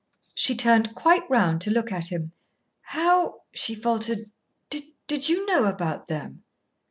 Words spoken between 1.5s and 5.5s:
to look at him. "How," she faltered, "did you